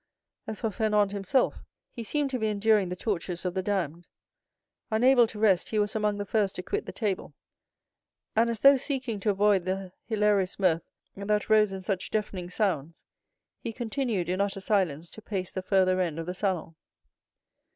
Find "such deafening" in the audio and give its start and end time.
11.83-12.49